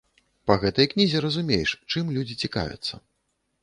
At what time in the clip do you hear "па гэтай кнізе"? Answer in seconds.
0.51-1.23